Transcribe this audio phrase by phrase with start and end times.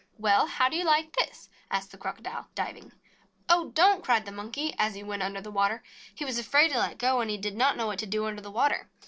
[0.17, 2.91] Well, how do you like this?" asked the Crocodile, diving.
[3.47, 5.83] "Oh, don't!" cried the Monkey, as he went under the water.
[6.15, 8.41] He was afraid to let go, and he did not know what to do under
[8.41, 8.89] the water.